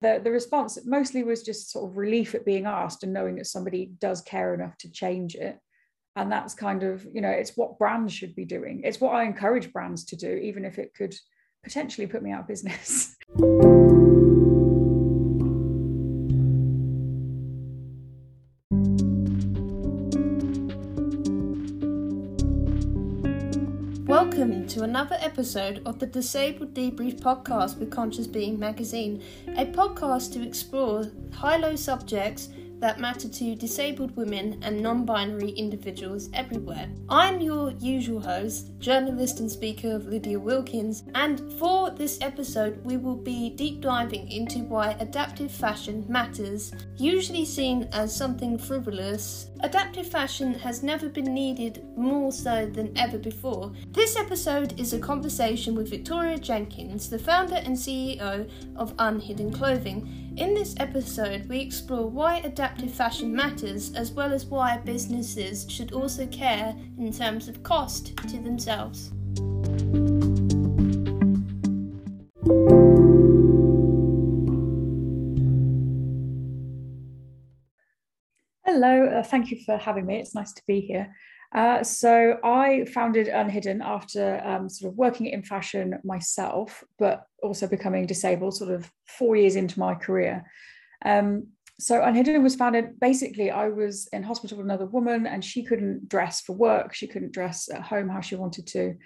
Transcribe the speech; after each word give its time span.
the, 0.00 0.20
the 0.22 0.30
response 0.30 0.78
mostly 0.84 1.22
was 1.22 1.42
just 1.42 1.70
sort 1.70 1.90
of 1.90 1.96
relief 1.96 2.34
at 2.34 2.44
being 2.44 2.66
asked 2.66 3.02
and 3.02 3.12
knowing 3.12 3.36
that 3.36 3.46
somebody 3.46 3.92
does 4.00 4.20
care 4.22 4.54
enough 4.54 4.76
to 4.78 4.90
change 4.90 5.34
it. 5.34 5.58
And 6.16 6.30
that's 6.32 6.54
kind 6.54 6.82
of 6.82 7.06
you 7.12 7.20
know 7.20 7.30
it's 7.30 7.56
what 7.56 7.78
brands 7.78 8.12
should 8.12 8.34
be 8.34 8.44
doing. 8.44 8.82
It's 8.84 9.00
what 9.00 9.14
i 9.14 9.24
encourage 9.24 9.72
brands 9.72 10.04
to 10.06 10.16
do 10.16 10.34
even 10.34 10.64
if 10.64 10.78
it 10.78 10.94
could 10.94 11.14
potentially 11.62 12.06
put 12.06 12.22
me 12.22 12.32
out 12.32 12.40
of 12.40 12.48
business 12.48 13.16
to 24.78 24.84
another 24.84 25.16
episode 25.18 25.82
of 25.84 25.98
the 25.98 26.06
Disabled 26.06 26.72
Debrief 26.72 27.18
podcast 27.18 27.78
with 27.78 27.90
Conscious 27.90 28.28
Being 28.28 28.60
magazine, 28.60 29.20
a 29.56 29.66
podcast 29.66 30.32
to 30.34 30.46
explore 30.46 31.10
high 31.32 31.56
low 31.56 31.74
subjects 31.74 32.50
that 32.80 33.00
matter 33.00 33.28
to 33.28 33.54
disabled 33.54 34.14
women 34.16 34.60
and 34.62 34.80
non 34.80 35.04
binary 35.04 35.50
individuals 35.50 36.28
everywhere. 36.34 36.88
I'm 37.08 37.40
your 37.40 37.72
usual 37.72 38.20
host, 38.20 38.78
journalist 38.78 39.40
and 39.40 39.50
speaker 39.50 39.98
Lydia 39.98 40.38
Wilkins, 40.38 41.04
and 41.14 41.52
for 41.54 41.90
this 41.90 42.18
episode, 42.20 42.84
we 42.84 42.96
will 42.96 43.16
be 43.16 43.50
deep 43.50 43.80
diving 43.80 44.30
into 44.30 44.60
why 44.60 44.96
adaptive 45.00 45.50
fashion 45.50 46.04
matters. 46.08 46.72
Usually 46.96 47.44
seen 47.44 47.88
as 47.92 48.14
something 48.14 48.58
frivolous, 48.58 49.50
adaptive 49.60 50.06
fashion 50.06 50.54
has 50.54 50.82
never 50.82 51.08
been 51.08 51.32
needed 51.34 51.84
more 51.96 52.32
so 52.32 52.66
than 52.66 52.96
ever 52.96 53.18
before. 53.18 53.72
This 53.88 54.16
episode 54.16 54.78
is 54.78 54.92
a 54.92 54.98
conversation 54.98 55.74
with 55.74 55.90
Victoria 55.90 56.38
Jenkins, 56.38 57.10
the 57.10 57.18
founder 57.18 57.56
and 57.56 57.76
CEO 57.76 58.48
of 58.76 58.94
Unhidden 58.98 59.52
Clothing. 59.52 60.27
In 60.38 60.54
this 60.54 60.76
episode, 60.78 61.48
we 61.48 61.58
explore 61.58 62.08
why 62.08 62.36
adaptive 62.36 62.92
fashion 62.92 63.34
matters 63.34 63.92
as 63.96 64.12
well 64.12 64.32
as 64.32 64.46
why 64.46 64.76
businesses 64.76 65.66
should 65.68 65.92
also 65.92 66.28
care 66.28 66.76
in 66.96 67.12
terms 67.12 67.48
of 67.48 67.64
cost 67.64 68.16
to 68.18 68.36
themselves. 68.36 69.10
Hello, 78.64 79.06
uh, 79.06 79.24
thank 79.24 79.50
you 79.50 79.58
for 79.66 79.76
having 79.76 80.06
me. 80.06 80.20
It's 80.20 80.36
nice 80.36 80.52
to 80.52 80.62
be 80.68 80.80
here. 80.80 81.12
Uh, 81.54 81.82
so 81.82 82.38
I 82.44 82.84
founded 82.92 83.28
Unhidden 83.28 83.80
after 83.80 84.42
um, 84.44 84.68
sort 84.68 84.92
of 84.92 84.98
working 84.98 85.26
in 85.26 85.42
fashion 85.42 85.98
myself, 86.04 86.84
but 86.98 87.24
also 87.42 87.66
becoming 87.66 88.06
disabled 88.06 88.54
sort 88.54 88.70
of 88.70 88.90
four 89.06 89.34
years 89.34 89.56
into 89.56 89.78
my 89.78 89.94
career. 89.94 90.44
Um, 91.04 91.48
so 91.80 92.02
Unhidden 92.02 92.42
was 92.42 92.56
founded 92.56 92.98
basically 93.00 93.50
I 93.50 93.68
was 93.68 94.08
in 94.12 94.24
hospital 94.24 94.58
with 94.58 94.66
another 94.66 94.86
woman 94.86 95.26
and 95.26 95.44
she 95.44 95.64
couldn't 95.64 96.08
dress 96.08 96.40
for 96.40 96.54
work. 96.54 96.92
She 96.92 97.06
couldn't 97.06 97.32
dress 97.32 97.70
at 97.72 97.82
home 97.82 98.08
how 98.08 98.20
she 98.20 98.34
wanted 98.34 98.66
to. 98.68 98.96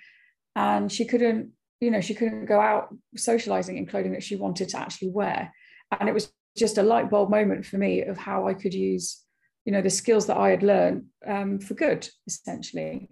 And 0.56 0.90
she 0.90 1.04
couldn't, 1.04 1.50
you 1.80 1.90
know, 1.90 2.00
she 2.00 2.14
couldn't 2.14 2.46
go 2.46 2.60
out 2.60 2.88
socializing 3.16 3.76
in 3.76 3.86
clothing 3.86 4.12
that 4.12 4.22
she 4.22 4.36
wanted 4.36 4.70
to 4.70 4.78
actually 4.78 5.10
wear. 5.10 5.52
And 6.00 6.08
it 6.08 6.12
was 6.12 6.32
just 6.56 6.78
a 6.78 6.82
light 6.82 7.10
bulb 7.10 7.30
moment 7.30 7.66
for 7.66 7.76
me 7.76 8.02
of 8.02 8.16
how 8.16 8.48
I 8.48 8.54
could 8.54 8.74
use 8.74 9.21
you 9.64 9.72
know 9.72 9.82
the 9.82 9.90
skills 9.90 10.26
that 10.26 10.36
I 10.36 10.50
had 10.50 10.62
learned 10.62 11.06
um, 11.26 11.58
for 11.58 11.74
good, 11.74 12.08
essentially. 12.26 13.08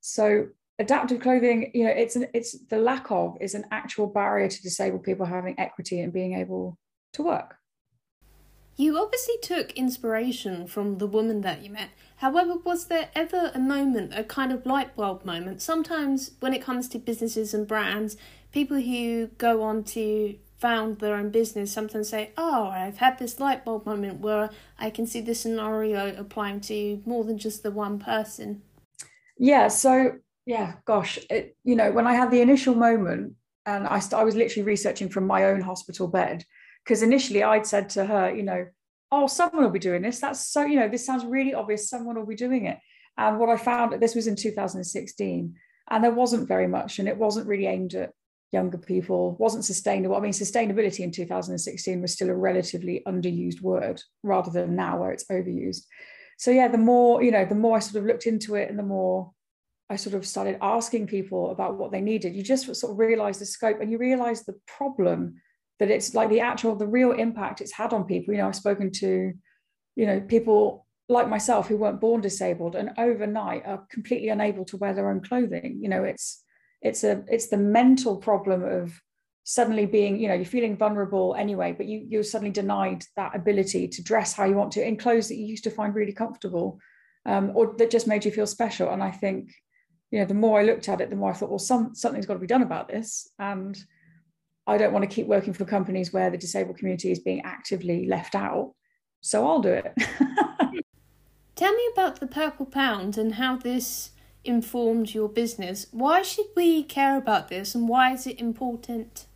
So 0.00 0.48
adaptive 0.78 1.20
clothing, 1.20 1.70
you 1.74 1.84
know, 1.84 1.90
it's 1.90 2.16
an, 2.16 2.26
it's 2.34 2.58
the 2.66 2.78
lack 2.78 3.10
of 3.10 3.36
is 3.40 3.54
an 3.54 3.66
actual 3.70 4.06
barrier 4.06 4.48
to 4.48 4.62
disabled 4.62 5.04
people 5.04 5.26
having 5.26 5.58
equity 5.58 6.00
and 6.00 6.12
being 6.12 6.34
able 6.34 6.78
to 7.14 7.22
work. 7.22 7.56
You 8.76 8.98
obviously 8.98 9.36
took 9.40 9.72
inspiration 9.74 10.66
from 10.66 10.98
the 10.98 11.06
woman 11.06 11.42
that 11.42 11.62
you 11.62 11.70
met. 11.70 11.90
However, 12.16 12.54
was 12.56 12.86
there 12.86 13.08
ever 13.14 13.52
a 13.54 13.60
moment, 13.60 14.12
a 14.16 14.24
kind 14.24 14.50
of 14.50 14.66
light 14.66 14.96
bulb 14.96 15.24
moment? 15.24 15.62
Sometimes, 15.62 16.32
when 16.40 16.52
it 16.52 16.62
comes 16.62 16.88
to 16.88 16.98
businesses 16.98 17.54
and 17.54 17.68
brands, 17.68 18.16
people 18.50 18.80
who 18.80 19.28
go 19.38 19.62
on 19.62 19.84
to 19.84 20.36
found 20.64 20.98
their 20.98 21.16
own 21.16 21.28
business 21.28 21.70
sometimes 21.70 22.08
say, 22.08 22.30
Oh, 22.38 22.68
I've 22.68 22.96
had 22.96 23.18
this 23.18 23.38
light 23.38 23.66
bulb 23.66 23.84
moment 23.84 24.20
where 24.20 24.48
I 24.78 24.88
can 24.88 25.06
see 25.06 25.20
this 25.20 25.40
scenario 25.40 26.16
applying 26.16 26.62
to 26.62 27.02
more 27.04 27.22
than 27.22 27.36
just 27.36 27.62
the 27.62 27.70
one 27.70 27.98
person. 27.98 28.62
Yeah. 29.36 29.68
So, 29.68 30.12
yeah, 30.46 30.76
gosh, 30.86 31.18
it, 31.28 31.54
you 31.64 31.76
know, 31.76 31.92
when 31.92 32.06
I 32.06 32.14
had 32.14 32.30
the 32.30 32.40
initial 32.40 32.74
moment 32.74 33.34
and 33.66 33.86
I, 33.86 33.98
st- 33.98 34.18
I 34.18 34.24
was 34.24 34.36
literally 34.36 34.64
researching 34.64 35.10
from 35.10 35.26
my 35.26 35.44
own 35.44 35.60
hospital 35.60 36.08
bed, 36.08 36.46
because 36.82 37.02
initially 37.02 37.42
I'd 37.42 37.66
said 37.66 37.90
to 37.90 38.06
her, 38.06 38.34
you 38.34 38.42
know, 38.42 38.66
oh, 39.12 39.26
someone 39.26 39.64
will 39.64 39.70
be 39.70 39.78
doing 39.78 40.00
this. 40.00 40.18
That's 40.18 40.48
so, 40.48 40.64
you 40.64 40.80
know, 40.80 40.88
this 40.88 41.04
sounds 41.04 41.26
really 41.26 41.52
obvious. 41.52 41.90
Someone 41.90 42.16
will 42.16 42.24
be 42.24 42.36
doing 42.36 42.64
it. 42.64 42.78
And 43.18 43.38
what 43.38 43.50
I 43.50 43.58
found, 43.58 44.00
this 44.00 44.14
was 44.14 44.28
in 44.28 44.34
2016, 44.34 45.54
and 45.90 46.02
there 46.02 46.10
wasn't 46.10 46.48
very 46.48 46.68
much, 46.68 46.98
and 46.98 47.06
it 47.06 47.18
wasn't 47.18 47.48
really 47.48 47.66
aimed 47.66 47.92
at 47.92 48.14
younger 48.54 48.78
people 48.78 49.36
wasn't 49.38 49.64
sustainable. 49.64 50.16
I 50.16 50.20
mean, 50.20 50.32
sustainability 50.32 51.00
in 51.00 51.10
2016 51.10 52.00
was 52.00 52.12
still 52.12 52.30
a 52.30 52.34
relatively 52.34 53.02
underused 53.06 53.60
word 53.60 54.00
rather 54.22 54.50
than 54.50 54.74
now 54.74 55.00
where 55.00 55.12
it's 55.12 55.26
overused. 55.26 55.82
So 56.38 56.50
yeah, 56.50 56.68
the 56.68 56.78
more, 56.78 57.22
you 57.22 57.30
know, 57.30 57.44
the 57.44 57.54
more 57.54 57.76
I 57.76 57.80
sort 57.80 58.02
of 58.02 58.06
looked 58.06 58.26
into 58.26 58.54
it 58.54 58.70
and 58.70 58.78
the 58.78 58.82
more 58.82 59.32
I 59.90 59.96
sort 59.96 60.14
of 60.14 60.26
started 60.26 60.58
asking 60.62 61.08
people 61.08 61.50
about 61.50 61.76
what 61.76 61.92
they 61.92 62.00
needed, 62.00 62.34
you 62.34 62.42
just 62.42 62.74
sort 62.74 62.92
of 62.92 62.98
realize 62.98 63.38
the 63.38 63.46
scope 63.46 63.80
and 63.80 63.90
you 63.90 63.98
realize 63.98 64.44
the 64.44 64.58
problem 64.66 65.34
that 65.78 65.90
it's 65.90 66.14
like 66.14 66.30
the 66.30 66.40
actual, 66.40 66.76
the 66.76 66.86
real 66.86 67.12
impact 67.12 67.60
it's 67.60 67.72
had 67.72 67.92
on 67.92 68.04
people. 68.04 68.32
You 68.32 68.40
know, 68.40 68.48
I've 68.48 68.56
spoken 68.56 68.90
to, 68.92 69.32
you 69.96 70.06
know, 70.06 70.20
people 70.20 70.86
like 71.08 71.28
myself 71.28 71.68
who 71.68 71.76
weren't 71.76 72.00
born 72.00 72.20
disabled 72.20 72.76
and 72.76 72.92
overnight 72.96 73.66
are 73.66 73.86
completely 73.90 74.28
unable 74.28 74.64
to 74.66 74.76
wear 74.76 74.94
their 74.94 75.10
own 75.10 75.20
clothing. 75.20 75.78
You 75.82 75.88
know, 75.88 76.04
it's 76.04 76.43
it's 76.84 77.02
a 77.02 77.24
it's 77.28 77.48
the 77.48 77.56
mental 77.56 78.16
problem 78.16 78.62
of 78.62 79.00
suddenly 79.42 79.84
being 79.84 80.18
you 80.18 80.28
know 80.28 80.34
you're 80.34 80.44
feeling 80.44 80.76
vulnerable 80.76 81.34
anyway 81.36 81.70
but 81.72 81.86
you 81.86 82.06
you're 82.08 82.22
suddenly 82.22 82.50
denied 82.50 83.04
that 83.16 83.34
ability 83.34 83.86
to 83.88 84.02
dress 84.02 84.32
how 84.32 84.44
you 84.44 84.54
want 84.54 84.72
to 84.72 84.86
in 84.86 84.96
clothes 84.96 85.28
that 85.28 85.36
you 85.36 85.44
used 85.44 85.64
to 85.64 85.70
find 85.70 85.94
really 85.94 86.12
comfortable 86.12 86.78
um, 87.26 87.52
or 87.54 87.74
that 87.78 87.90
just 87.90 88.06
made 88.06 88.24
you 88.24 88.30
feel 88.30 88.46
special. 88.46 88.90
And 88.90 89.02
i 89.02 89.10
think 89.10 89.52
you 90.10 90.18
know 90.18 90.26
the 90.26 90.34
more 90.34 90.60
i 90.60 90.64
looked 90.64 90.88
at 90.88 91.00
it 91.00 91.10
the 91.10 91.16
more 91.16 91.30
i 91.30 91.34
thought 91.34 91.50
well 91.50 91.58
some 91.58 91.94
something's 91.94 92.26
got 92.26 92.34
to 92.34 92.40
be 92.40 92.46
done 92.46 92.62
about 92.62 92.88
this. 92.88 93.30
And 93.38 93.76
i 94.66 94.78
don't 94.78 94.92
want 94.92 95.08
to 95.08 95.14
keep 95.14 95.26
working 95.26 95.52
for 95.52 95.64
companies 95.64 96.12
where 96.12 96.30
the 96.30 96.38
disabled 96.38 96.78
community 96.78 97.10
is 97.10 97.18
being 97.18 97.42
actively 97.44 98.06
left 98.06 98.34
out. 98.34 98.74
So 99.20 99.46
i'll 99.46 99.60
do 99.60 99.72
it. 99.72 99.92
Tell 101.56 101.72
me 101.72 101.88
about 101.92 102.18
the 102.18 102.26
purple 102.26 102.66
pound 102.66 103.16
and 103.16 103.34
how 103.34 103.56
this 103.56 104.10
informed 104.44 105.14
your 105.14 105.28
business. 105.28 105.86
Why 105.90 106.22
should 106.22 106.46
we 106.56 106.82
care 106.82 107.16
about 107.16 107.48
this 107.48 107.74
and 107.74 107.88
why 107.88 108.12
is 108.12 108.26
it 108.26 108.38
important? 108.40 109.26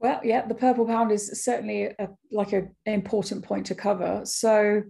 Well, 0.00 0.20
yeah, 0.22 0.46
the 0.46 0.54
purple 0.54 0.86
pound 0.86 1.12
is 1.12 1.44
certainly 1.44 1.84
a, 1.84 2.08
like 2.30 2.52
a, 2.52 2.68
an 2.86 2.94
important 2.94 3.44
point 3.44 3.66
to 3.66 3.74
cover. 3.74 4.22
So 4.24 4.82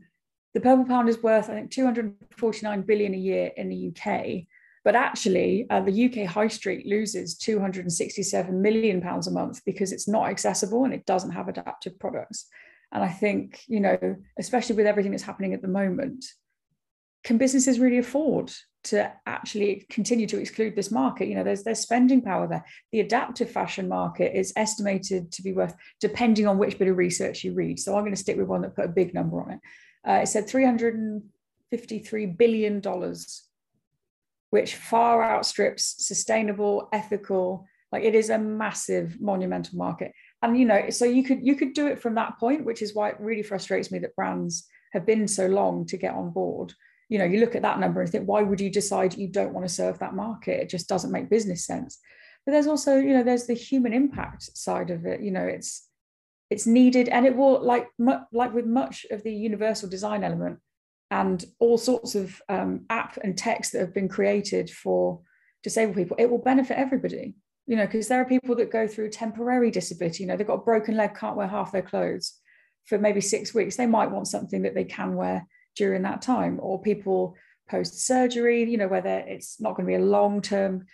the 0.54 0.60
purple 0.60 0.84
pound 0.84 1.08
is 1.08 1.22
worth, 1.22 1.50
I 1.50 1.54
think, 1.54 1.70
249 1.70 2.82
billion 2.82 3.14
a 3.14 3.18
year 3.18 3.50
in 3.56 3.68
the 3.68 3.88
UK. 3.88 4.46
But 4.84 4.94
actually, 4.94 5.66
uh, 5.70 5.80
the 5.80 6.04
UK 6.06 6.28
high 6.28 6.48
street 6.48 6.86
loses 6.86 7.36
267 7.38 8.60
million 8.60 9.00
pounds 9.00 9.26
a 9.26 9.30
month 9.30 9.62
because 9.64 9.92
it's 9.92 10.06
not 10.06 10.28
accessible 10.28 10.84
and 10.84 10.92
it 10.92 11.06
doesn't 11.06 11.30
have 11.30 11.48
adaptive 11.48 11.98
products. 11.98 12.46
And 12.92 13.02
I 13.02 13.08
think, 13.08 13.62
you 13.66 13.80
know, 13.80 14.16
especially 14.38 14.76
with 14.76 14.86
everything 14.86 15.12
that's 15.12 15.22
happening 15.22 15.54
at 15.54 15.62
the 15.62 15.68
moment, 15.68 16.24
can 17.24 17.38
businesses 17.38 17.80
really 17.80 17.98
afford 17.98 18.52
to 18.84 19.10
actually 19.26 19.86
continue 19.88 20.26
to 20.26 20.38
exclude 20.38 20.76
this 20.76 20.90
market. 20.90 21.26
You 21.26 21.34
know, 21.36 21.44
there's 21.44 21.64
there's 21.64 21.80
spending 21.80 22.20
power 22.20 22.46
there. 22.46 22.64
The 22.92 23.00
adaptive 23.00 23.50
fashion 23.50 23.88
market 23.88 24.38
is 24.38 24.52
estimated 24.56 25.32
to 25.32 25.42
be 25.42 25.52
worth, 25.52 25.74
depending 26.00 26.46
on 26.46 26.58
which 26.58 26.78
bit 26.78 26.88
of 26.88 26.96
research 26.96 27.42
you 27.42 27.54
read. 27.54 27.80
So 27.80 27.94
I'm 27.94 28.02
going 28.02 28.12
to 28.14 28.20
stick 28.20 28.36
with 28.36 28.46
one 28.46 28.60
that 28.60 28.76
put 28.76 28.84
a 28.84 28.88
big 28.88 29.14
number 29.14 29.40
on 29.40 29.52
it. 29.52 29.60
Uh, 30.06 30.20
it 30.22 30.28
said 30.28 30.46
353 30.46 32.26
billion 32.26 32.80
dollars, 32.80 33.44
which 34.50 34.76
far 34.76 35.24
outstrips 35.24 36.06
sustainable, 36.06 36.88
ethical. 36.92 37.66
Like 37.90 38.04
it 38.04 38.14
is 38.14 38.28
a 38.28 38.38
massive, 38.38 39.18
monumental 39.18 39.78
market. 39.78 40.12
And 40.42 40.58
you 40.58 40.66
know, 40.66 40.90
so 40.90 41.06
you 41.06 41.24
could 41.24 41.46
you 41.46 41.54
could 41.54 41.72
do 41.72 41.86
it 41.86 42.02
from 42.02 42.16
that 42.16 42.38
point, 42.38 42.66
which 42.66 42.82
is 42.82 42.94
why 42.94 43.08
it 43.08 43.16
really 43.18 43.42
frustrates 43.42 43.90
me 43.90 43.98
that 44.00 44.14
brands 44.14 44.66
have 44.92 45.06
been 45.06 45.26
so 45.26 45.46
long 45.46 45.86
to 45.86 45.96
get 45.96 46.12
on 46.14 46.30
board 46.30 46.74
you 47.14 47.20
know 47.20 47.24
you 47.24 47.38
look 47.38 47.54
at 47.54 47.62
that 47.62 47.78
number 47.78 48.00
and 48.00 48.10
think 48.10 48.26
why 48.26 48.42
would 48.42 48.60
you 48.60 48.68
decide 48.68 49.16
you 49.16 49.28
don't 49.28 49.54
want 49.54 49.64
to 49.64 49.72
serve 49.72 50.00
that 50.00 50.16
market? 50.16 50.60
It 50.60 50.68
just 50.68 50.88
doesn't 50.88 51.12
make 51.12 51.30
business 51.30 51.64
sense. 51.64 52.00
But 52.44 52.50
there's 52.50 52.66
also 52.66 52.98
you 52.98 53.14
know 53.14 53.22
there's 53.22 53.46
the 53.46 53.54
human 53.54 53.92
impact 53.92 54.58
side 54.58 54.90
of 54.90 55.06
it. 55.06 55.20
You 55.20 55.30
know 55.30 55.44
it's 55.44 55.88
it's 56.50 56.66
needed 56.66 57.08
and 57.08 57.24
it 57.24 57.36
will 57.36 57.64
like 57.64 57.86
like 58.32 58.52
with 58.52 58.66
much 58.66 59.06
of 59.12 59.22
the 59.22 59.32
universal 59.32 59.88
design 59.88 60.24
element 60.24 60.58
and 61.12 61.44
all 61.60 61.78
sorts 61.78 62.16
of 62.16 62.42
um, 62.48 62.84
app 62.90 63.16
and 63.22 63.38
text 63.38 63.70
that 63.72 63.78
have 63.78 63.94
been 63.94 64.08
created 64.08 64.68
for 64.68 65.20
disabled 65.62 65.96
people 65.96 66.16
it 66.18 66.28
will 66.28 66.38
benefit 66.38 66.76
everybody. 66.76 67.36
You 67.68 67.76
know, 67.76 67.86
because 67.86 68.08
there 68.08 68.20
are 68.20 68.24
people 68.26 68.56
that 68.56 68.72
go 68.72 68.88
through 68.88 69.10
temporary 69.10 69.70
disability, 69.70 70.24
you 70.24 70.26
know, 70.26 70.36
they've 70.36 70.46
got 70.46 70.62
a 70.62 70.70
broken 70.70 70.96
leg, 70.96 71.14
can't 71.14 71.36
wear 71.36 71.46
half 71.46 71.70
their 71.70 71.80
clothes 71.80 72.40
for 72.86 72.98
maybe 72.98 73.20
six 73.20 73.54
weeks. 73.54 73.76
They 73.76 73.86
might 73.86 74.10
want 74.10 74.26
something 74.26 74.62
that 74.62 74.74
they 74.74 74.84
can 74.84 75.14
wear 75.14 75.46
during 75.76 76.02
that 76.02 76.22
time, 76.22 76.58
or 76.62 76.80
people 76.80 77.36
post 77.68 78.06
surgery, 78.06 78.68
you 78.70 78.76
know, 78.76 78.88
whether 78.88 79.24
it's 79.26 79.60
not 79.60 79.74
going 79.74 79.86
to 79.86 79.90
be 79.90 80.02
a 80.02 80.06
long 80.06 80.40
term 80.42 80.86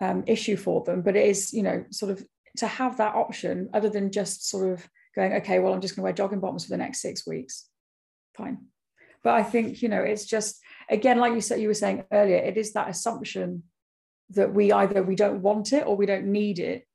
um, 0.00 0.24
issue 0.26 0.56
for 0.56 0.82
them, 0.84 1.02
but 1.02 1.16
it 1.16 1.26
is, 1.26 1.52
you 1.52 1.62
know, 1.62 1.84
sort 1.90 2.12
of 2.12 2.24
to 2.58 2.66
have 2.66 2.96
that 2.98 3.14
option 3.14 3.68
other 3.74 3.88
than 3.88 4.10
just 4.10 4.48
sort 4.48 4.72
of 4.72 4.88
going, 5.14 5.32
okay, 5.34 5.58
well, 5.58 5.72
I'm 5.72 5.80
just 5.80 5.94
going 5.94 6.02
to 6.02 6.04
wear 6.04 6.12
jogging 6.12 6.40
bottoms 6.40 6.64
for 6.64 6.70
the 6.70 6.76
next 6.76 7.00
six 7.00 7.26
weeks. 7.26 7.68
Fine. 8.36 8.66
But 9.22 9.34
I 9.34 9.42
think, 9.42 9.82
you 9.82 9.88
know, 9.88 10.02
it's 10.02 10.26
just, 10.26 10.60
again, 10.90 11.18
like 11.18 11.34
you 11.34 11.40
said, 11.40 11.60
you 11.60 11.68
were 11.68 11.74
saying 11.74 12.04
earlier, 12.12 12.36
it 12.36 12.56
is 12.56 12.72
that 12.72 12.88
assumption 12.88 13.64
that 14.30 14.52
we 14.52 14.72
either 14.72 15.02
we 15.02 15.14
don't 15.14 15.42
want 15.42 15.72
it 15.72 15.86
or 15.86 15.96
we 15.96 16.06
don't 16.06 16.26
need 16.26 16.58
it 16.58 16.86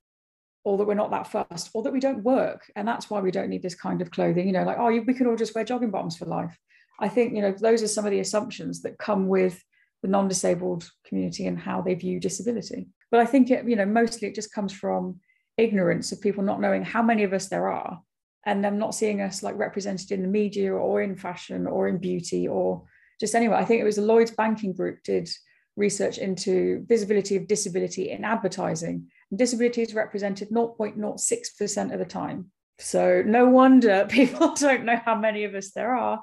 or 0.64 0.78
that 0.78 0.86
we're 0.86 0.94
not 0.94 1.12
that 1.12 1.28
fast 1.28 1.70
or 1.74 1.84
that 1.84 1.94
we 1.94 2.00
don't 2.00 2.24
work 2.24 2.70
and 2.76 2.88
that's 2.88 3.10
why 3.10 3.20
we 3.20 3.32
don't 3.32 3.50
need 3.50 3.62
this 3.62 3.76
kind 3.76 4.02
of 4.02 4.12
clothing 4.12 4.46
you 4.46 4.52
know 4.52 4.64
like 4.64 4.78
oh 4.78 4.90
we 4.90 5.14
can 5.14 5.28
all 5.28 5.36
just 5.36 5.56
wear 5.56 5.64
jogging 5.64 5.92
bottoms 5.92 6.18
for 6.18 6.26
life 6.26 6.58
i 7.02 7.10
think 7.10 7.36
you 7.36 7.42
know 7.42 7.52
those 7.52 7.84
are 7.84 7.88
some 7.88 8.06
of 8.06 8.12
the 8.12 8.20
assumptions 8.20 8.82
that 8.82 8.98
come 8.98 9.28
with 9.28 9.62
the 10.02 10.08
non-disabled 10.08 10.90
community 11.06 11.46
and 11.46 11.60
how 11.60 11.82
they 11.82 11.94
view 11.94 12.20
disability 12.20 12.88
but 13.12 13.20
i 13.20 13.26
think 13.26 13.52
it 13.52 13.68
you 13.68 13.76
know 13.76 13.86
mostly 13.86 14.28
it 14.28 14.36
just 14.36 14.54
comes 14.54 14.72
from 14.72 15.20
ignorance 15.58 16.12
of 16.12 16.22
people 16.22 16.44
not 16.44 16.62
knowing 16.62 16.84
how 16.84 17.04
many 17.04 17.24
of 17.24 17.34
us 17.34 17.48
there 17.50 17.68
are 17.68 18.00
and 18.46 18.64
them 18.64 18.80
not 18.80 18.96
seeing 18.96 19.22
us 19.22 19.44
like 19.44 19.58
represented 19.58 20.12
in 20.12 20.24
the 20.24 20.28
media 20.28 20.74
or 20.74 21.02
in 21.02 21.16
fashion 21.16 21.68
or 21.68 21.88
in 21.88 21.98
beauty 21.98 22.48
or 22.48 22.84
just 23.20 23.36
anywhere 23.36 23.58
i 23.58 23.66
think 23.66 23.82
it 23.82 23.86
was 23.86 23.98
the 23.98 24.02
Lloyds 24.02 24.32
banking 24.32 24.74
group 24.74 25.04
did 25.04 25.30
research 25.76 26.18
into 26.18 26.86
visibility 26.88 27.36
of 27.36 27.48
disability 27.48 28.10
in 28.12 28.24
advertising. 28.24 29.08
And 29.30 29.40
disability 29.40 29.82
is 29.82 29.94
represented 29.94 30.50
0.06% 30.50 31.94
of 31.94 32.00
the 32.00 32.06
time. 32.06 32.52
So 32.80 33.24
no 33.26 33.48
wonder 33.48 34.06
people 34.10 34.54
don't 34.56 34.86
know 34.86 35.00
how 35.04 35.16
many 35.16 35.44
of 35.44 35.56
us 35.56 35.72
there 35.72 35.96
are 35.96 36.22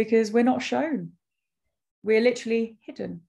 because 0.00 0.32
we're 0.32 0.42
not 0.42 0.62
shown. 0.62 1.12
We're 2.02 2.22
literally 2.22 2.78
hidden. 2.80 3.20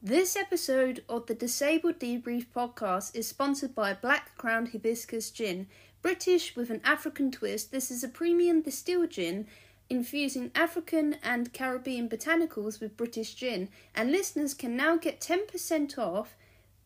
This 0.00 0.36
episode 0.36 1.02
of 1.08 1.26
the 1.26 1.34
Disabled 1.34 1.98
Debrief 1.98 2.46
podcast 2.54 3.16
is 3.16 3.26
sponsored 3.26 3.74
by 3.74 3.94
Black 3.94 4.38
Crowned 4.38 4.68
Hibiscus 4.68 5.32
Gin. 5.32 5.66
British 6.00 6.54
with 6.54 6.70
an 6.70 6.80
African 6.84 7.32
twist, 7.32 7.72
this 7.72 7.90
is 7.90 8.04
a 8.04 8.08
premium 8.08 8.62
distilled 8.62 9.10
gin 9.10 9.48
infusing 9.90 10.52
African 10.54 11.16
and 11.24 11.52
Caribbean 11.52 12.08
botanicals 12.08 12.80
with 12.80 12.96
British 12.96 13.34
gin, 13.34 13.70
and 13.92 14.12
listeners 14.12 14.54
can 14.54 14.76
now 14.76 14.96
get 14.96 15.20
10% 15.20 15.98
off 15.98 16.36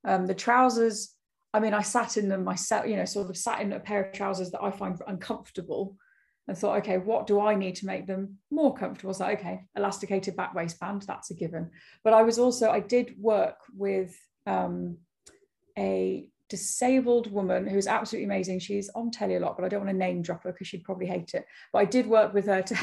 Um, 0.05 0.27
the 0.27 0.35
trousers, 0.35 1.15
I 1.55 1.61
mean, 1.61 1.75
I 1.75 1.83
sat 1.83 2.17
in 2.17 2.29
them 2.29 2.45
myself, 2.45 2.87
you 2.87 2.97
know, 2.97 3.05
sort 3.05 3.31
of 3.31 3.37
sat 3.37 3.61
in 3.61 3.73
a 3.73 3.81
pair 3.81 4.05
of 4.05 4.13
trousers 4.13 4.51
that 4.51 4.63
I 4.63 4.71
find 4.71 5.01
uncomfortable 5.07 5.97
and 6.47 6.57
thought, 6.57 6.79
okay, 6.79 6.99
what 6.99 7.27
do 7.27 7.41
I 7.41 7.55
need 7.55 7.77
to 7.77 7.87
make 7.87 8.07
them 8.07 8.39
more 8.51 8.75
comfortable? 8.75 9.13
So, 9.15 9.27
okay, 9.27 9.65
elasticated 9.77 10.37
back 10.37 10.55
waistband, 10.55 11.03
that's 11.03 11.31
a 11.31 11.35
given. 11.35 11.71
But 12.05 12.13
I 12.13 12.23
was 12.23 12.39
also, 12.39 12.71
I 12.71 12.81
did 12.81 13.15
work 13.19 13.57
with 13.77 14.17
um, 14.47 14.99
a 15.79 16.29
disabled 16.49 17.31
woman 17.31 17.67
who's 17.67 17.87
absolutely 17.87 18.25
amazing. 18.25 18.59
She's 18.59 18.91
on 18.91 19.11
telly 19.11 19.37
a 19.37 19.41
lot, 19.41 19.57
but 19.57 19.65
I 19.65 19.69
don't 19.69 19.81
want 19.81 19.91
to 19.91 19.97
name 19.97 20.23
drop 20.23 20.45
her 20.45 20.53
because 20.53 20.67
she'd 20.67 20.85
probably 20.85 21.07
hate 21.07 21.35
it. 21.35 21.45
But 21.73 21.81
I 21.81 21.85
did 21.85 22.07
work 22.07 22.33
with 22.33 22.47
her 22.47 22.63
to 22.63 22.79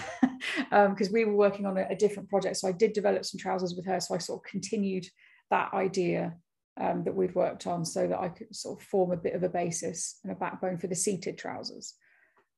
because 0.72 1.08
um, 1.08 1.14
we 1.14 1.26
were 1.26 1.36
working 1.36 1.66
on 1.66 1.78
a, 1.78 1.88
a, 1.90 1.96
different 1.96 2.30
project. 2.30 2.58
So 2.58 2.68
I 2.68 2.72
did 2.72 2.94
develop 2.94 3.26
some 3.26 3.40
trousers 3.40 3.76
with 3.76 3.86
her. 3.86 4.00
So 4.00 4.16
I 4.16 4.20
sort 4.20 4.40
of 4.40 4.50
continued 4.50 5.08
that 5.50 5.74
idea 5.74 6.36
um, 6.80 7.04
that 7.04 7.16
we'd 7.16 7.36
worked 7.36 7.68
on 7.68 7.86
so 7.86 8.08
that 8.08 8.20
I 8.20 8.30
could 8.30 8.56
sort 8.56 8.80
of 8.80 8.86
form 8.86 9.12
a 9.12 9.18
bit 9.18 9.34
of 9.34 9.44
a 9.44 9.50
basis 9.50 10.20
and 10.24 10.32
a 10.32 10.36
backbone 10.36 10.78
for 10.78 10.88
the 10.88 10.96
seated 10.96 11.38
trousers. 11.38 11.96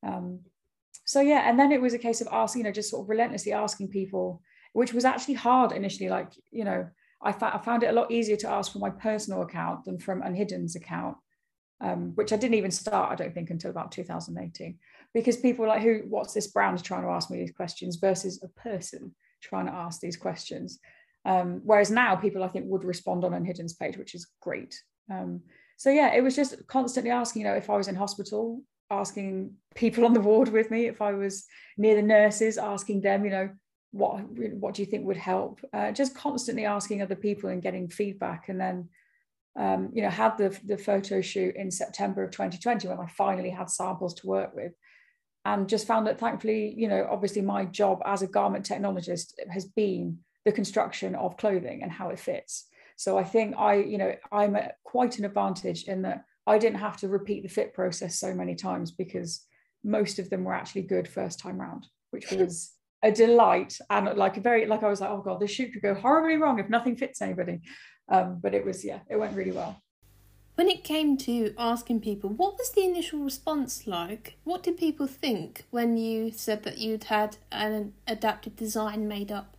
Um, 0.06 0.42
so 1.06 1.22
yeah, 1.22 1.50
and 1.50 1.58
then 1.58 1.72
it 1.72 1.82
was 1.82 1.94
a 1.94 2.00
case 2.00 2.20
of 2.20 2.28
asking, 2.32 2.62
you 2.62 2.64
know, 2.66 2.72
just 2.72 2.90
sort 2.90 3.06
of 3.06 3.10
relentlessly 3.10 3.54
asking 3.54 3.90
people, 3.90 4.42
which 4.74 4.94
was 4.94 5.06
actually 5.06 5.36
hard 5.36 5.72
initially. 5.72 6.10
Like, 6.10 6.34
you 6.52 6.66
know, 6.66 6.88
I, 7.22 7.30
I 7.30 7.58
found 7.58 7.84
it 7.84 7.90
a 7.90 7.94
lot 7.94 8.12
easier 8.12 8.38
to 8.38 8.50
ask 8.50 8.72
from 8.72 8.82
my 8.82 8.90
personal 8.90 9.42
account 9.42 9.86
than 9.86 10.00
from 10.00 10.22
Unhidden's 10.22 10.76
account, 10.76 11.18
um, 11.82 12.12
which 12.16 12.32
I 12.32 12.38
didn't 12.38 12.56
even 12.56 12.72
start, 12.72 13.12
I 13.12 13.16
don't 13.16 13.34
think, 13.34 13.50
until 13.50 13.72
about 13.72 13.92
2018, 13.92 14.78
because 15.14 15.38
people 15.38 15.64
were 15.64 15.70
like, 15.70 15.82
who, 15.82 16.04
what's 16.08 16.34
this 16.34 16.48
brand 16.48 16.84
trying 16.84 17.04
to 17.04 17.10
ask 17.10 17.30
me 17.30 17.40
these 17.40 17.52
questions 17.52 17.96
versus 17.98 18.44
a 18.44 18.60
person 18.60 19.16
trying 19.42 19.66
to 19.68 19.74
ask 19.74 20.00
these 20.00 20.18
questions. 20.18 20.80
Um, 21.26 21.62
whereas 21.64 21.92
now 21.92 22.16
people, 22.16 22.44
I 22.44 22.48
think, 22.48 22.66
would 22.68 22.84
respond 22.84 23.24
on 23.24 23.34
Unhidden's 23.34 23.74
page, 23.74 23.98
which 23.98 24.16
is 24.16 24.28
great. 24.42 24.80
Um, 25.12 25.42
so 25.78 25.90
yeah, 25.90 26.14
it 26.14 26.22
was 26.22 26.36
just 26.36 26.56
constantly 26.68 27.12
asking, 27.12 27.42
you 27.42 27.48
know, 27.48 27.54
if 27.54 27.70
I 27.70 27.78
was 27.78 27.88
in 27.88 27.96
hospital, 27.96 28.62
asking 28.90 29.54
people 29.76 30.06
on 30.06 30.14
the 30.14 30.22
ward 30.22 30.50
with 30.50 30.72
me, 30.72 30.88
if 30.88 31.02
I 31.02 31.14
was 31.14 31.46
near 31.78 31.96
the 31.96 32.02
nurses, 32.02 32.58
asking 32.58 33.02
them, 33.02 33.26
you 33.26 33.32
know, 33.32 33.50
what 33.92 34.22
what 34.30 34.74
do 34.74 34.82
you 34.82 34.86
think 34.86 35.06
would 35.06 35.18
help? 35.18 35.60
Uh, 35.74 35.92
just 35.92 36.16
constantly 36.16 36.66
asking 36.66 37.02
other 37.02 37.16
people 37.16 37.50
and 37.50 37.62
getting 37.62 37.90
feedback, 37.90 38.50
and 38.50 38.60
then. 38.60 38.90
Um, 39.60 39.90
you 39.92 40.04
know, 40.04 40.12
had 40.12 40.38
the, 40.38 40.56
the 40.66 40.78
photo 40.78 41.20
shoot 41.20 41.56
in 41.56 41.72
September 41.72 42.22
of 42.22 42.30
2020 42.30 42.88
when 42.90 43.00
I 43.00 43.08
finally 43.08 43.50
had 43.50 43.72
samples 43.72 44.14
to 44.14 44.28
work 44.28 44.56
with 44.56 44.74
and 45.48 45.70
just 45.70 45.88
found 45.88 46.06
that 46.08 46.20
thankfully, 46.20 46.74
you 46.76 46.90
know, 46.90 47.08
obviously 47.10 47.42
my 47.42 47.64
job 47.64 48.02
as 48.06 48.22
a 48.22 48.28
garment 48.28 48.68
technologist 48.68 49.32
has 49.50 49.64
been 49.64 50.20
the 50.44 50.52
construction 50.52 51.16
of 51.16 51.38
clothing 51.38 51.84
and 51.84 51.92
how 51.92 52.10
it 52.10 52.20
fits. 52.20 52.68
So 52.98 53.18
I 53.18 53.24
think 53.24 53.56
I, 53.58 53.76
you 53.76 53.98
know, 53.98 54.14
I'm 54.30 54.58
at 54.58 54.76
quite 54.84 55.20
an 55.20 55.26
advantage 55.26 55.86
in 55.86 56.02
that 56.02 56.26
I 56.46 56.58
didn't 56.58 56.80
have 56.80 56.98
to 56.98 57.08
repeat 57.08 57.44
the 57.44 57.50
fit 57.50 57.74
process 57.74 58.20
so 58.20 58.34
many 58.34 58.56
times 58.56 58.92
because 58.92 59.46
most 59.86 60.20
of 60.20 60.30
them 60.30 60.44
were 60.44 60.54
actually 60.54 60.82
good 60.82 61.08
first 61.08 61.40
time 61.40 61.62
round, 61.62 61.88
which 62.12 62.30
was 62.32 62.74
a 63.04 63.12
delight 63.12 63.78
and 63.90 64.18
like 64.18 64.38
a 64.38 64.42
very 64.42 64.66
like 64.66 64.84
I 64.84 64.90
was 64.90 65.02
like, 65.02 65.10
oh 65.10 65.22
god, 65.22 65.40
this 65.40 65.52
shoot 65.52 65.72
could 65.74 65.82
go 65.82 65.94
horribly 65.94 66.38
wrong 66.38 66.60
if 66.60 66.70
nothing 66.70 66.96
fits 66.96 67.22
anybody. 67.22 67.62
Um, 68.10 68.40
but 68.42 68.54
it 68.54 68.66
was 68.66 68.84
yeah, 68.84 69.00
it 69.10 69.18
went 69.18 69.36
really 69.36 69.52
well. 69.52 69.82
When 70.56 70.70
it 70.70 70.84
came 70.84 71.18
to 71.18 71.54
asking 71.56 72.02
people, 72.02 72.32
what 72.32 72.58
was 72.58 72.72
the 72.72 72.84
initial 72.84 73.20
response 73.20 73.86
like? 73.86 74.38
What 74.44 74.64
did 74.64 74.76
people 74.76 75.06
think 75.06 75.66
when 75.70 75.98
you 75.98 76.32
said 76.32 76.64
that 76.64 76.80
you'd 76.80 77.04
had 77.06 77.38
an 77.52 77.94
adapted 78.08 78.56
design 78.56 79.08
made 79.08 79.32
up? 79.32 79.56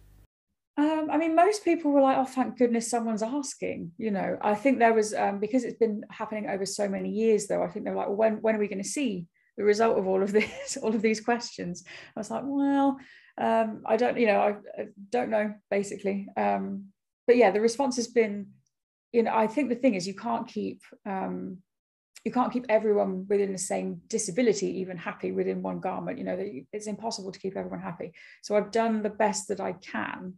Um, 0.76 1.08
I 1.10 1.16
mean, 1.16 1.36
most 1.36 1.64
people 1.64 1.92
were 1.92 2.00
like, 2.00 2.16
"Oh, 2.18 2.24
thank 2.24 2.56
goodness 2.56 2.90
someone's 2.90 3.22
asking." 3.22 3.92
You 3.98 4.12
know, 4.12 4.38
I 4.40 4.54
think 4.54 4.78
there 4.78 4.92
was 4.92 5.12
um, 5.12 5.40
because 5.40 5.64
it's 5.64 5.78
been 5.78 6.02
happening 6.10 6.48
over 6.48 6.64
so 6.64 6.88
many 6.88 7.10
years, 7.10 7.46
though. 7.46 7.62
I 7.62 7.68
think 7.68 7.84
they 7.84 7.90
were 7.90 7.96
like, 7.96 8.08
well, 8.08 8.16
"When 8.16 8.42
when 8.42 8.56
are 8.56 8.60
we 8.60 8.68
going 8.68 8.82
to 8.82 8.88
see 8.88 9.26
the 9.56 9.64
result 9.64 9.98
of 9.98 10.06
all 10.06 10.22
of 10.22 10.30
this, 10.32 10.76
all 10.82 10.94
of 10.94 11.02
these 11.02 11.20
questions?" 11.20 11.84
I 12.16 12.20
was 12.20 12.30
like, 12.30 12.42
"Well, 12.44 12.96
um, 13.40 13.82
I 13.86 13.96
don't, 13.96 14.18
you 14.18 14.26
know, 14.26 14.40
I, 14.40 14.48
I 14.80 14.86
don't 15.10 15.30
know, 15.30 15.54
basically." 15.70 16.28
Um, 16.36 16.86
but 17.26 17.36
yeah, 17.36 17.50
the 17.50 17.60
response 17.60 17.96
has 17.96 18.08
been 18.08 18.48
you 19.12 19.22
know, 19.22 19.34
I 19.34 19.46
think 19.46 19.68
the 19.68 19.74
thing 19.74 19.94
is 19.94 20.06
you 20.06 20.14
can't 20.14 20.46
keep 20.46 20.82
um, 21.06 21.58
you 22.24 22.32
can't 22.32 22.52
keep 22.52 22.66
everyone 22.68 23.26
within 23.28 23.52
the 23.52 23.58
same 23.58 24.02
disability 24.08 24.80
even 24.80 24.96
happy 24.96 25.32
within 25.32 25.62
one 25.62 25.80
garment. 25.80 26.18
You 26.18 26.24
know, 26.24 26.36
it's 26.72 26.88
impossible 26.88 27.32
to 27.32 27.38
keep 27.38 27.56
everyone 27.56 27.80
happy. 27.80 28.12
So 28.42 28.56
I've 28.56 28.72
done 28.72 29.02
the 29.02 29.10
best 29.10 29.48
that 29.48 29.60
I 29.60 29.72
can. 29.72 30.34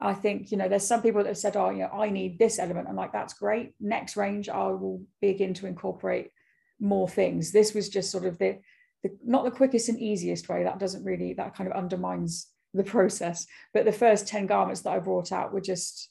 I 0.00 0.12
think, 0.12 0.50
you 0.50 0.58
know, 0.58 0.68
there's 0.68 0.86
some 0.86 1.00
people 1.00 1.22
that 1.22 1.30
have 1.30 1.38
said, 1.38 1.56
oh, 1.56 1.70
you 1.70 1.78
know, 1.78 1.88
I 1.88 2.10
need 2.10 2.38
this 2.38 2.58
element. 2.58 2.88
I'm 2.88 2.96
like, 2.96 3.12
that's 3.12 3.34
great. 3.34 3.72
Next 3.80 4.16
range, 4.16 4.48
I 4.48 4.66
will 4.66 5.02
begin 5.20 5.54
to 5.54 5.66
incorporate 5.66 6.30
more 6.78 7.08
things. 7.08 7.52
This 7.52 7.72
was 7.72 7.88
just 7.88 8.10
sort 8.10 8.26
of 8.26 8.38
the, 8.38 8.58
the 9.04 9.16
not 9.24 9.44
the 9.44 9.50
quickest 9.52 9.88
and 9.88 10.00
easiest 10.00 10.48
way. 10.48 10.64
That 10.64 10.80
doesn't 10.80 11.04
really, 11.04 11.34
that 11.34 11.54
kind 11.54 11.70
of 11.70 11.76
undermines 11.76 12.48
the 12.72 12.82
process. 12.82 13.46
But 13.72 13.84
the 13.84 13.92
first 13.92 14.26
10 14.26 14.46
garments 14.46 14.80
that 14.80 14.90
I 14.90 14.98
brought 14.98 15.30
out 15.30 15.52
were 15.52 15.60
just 15.60 16.10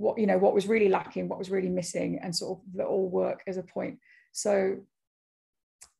what 0.00 0.18
you 0.18 0.26
know 0.26 0.38
what 0.38 0.54
was 0.54 0.66
really 0.66 0.88
lacking 0.88 1.28
what 1.28 1.38
was 1.38 1.50
really 1.50 1.68
missing 1.68 2.18
and 2.22 2.34
sort 2.34 2.58
of 2.58 2.86
all 2.86 3.08
work 3.08 3.42
as 3.46 3.58
a 3.58 3.62
point 3.62 3.98
so 4.32 4.78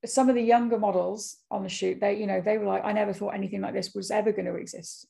some 0.07 0.31
of 0.31 0.35
the 0.35 0.43
younger 0.43 0.79
models 0.79 1.37
on 1.51 1.63
the 1.63 1.69
shoot 1.69 2.01
they 2.01 2.17
you 2.17 2.27
know 2.27 2.41
they 2.41 2.57
were 2.57 2.65
like 2.65 2.85
i 2.85 2.93
never 2.93 3.13
thought 3.13 3.35
anything 3.35 3.61
like 3.61 3.75
this 3.75 3.95
was 3.95 4.11
ever 4.11 4.33
going 4.33 4.47
to 4.47 4.55
exist 4.55 5.07